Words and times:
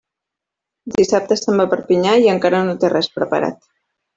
Dissabte 0.99 1.37
se'n 1.41 1.61
va 1.63 1.67
a 1.69 1.71
Perpinyà 1.75 2.17
i 2.25 2.33
encara 2.33 2.65
no 2.71 2.77
té 2.85 2.93
res 2.95 3.13
preparat. 3.19 3.63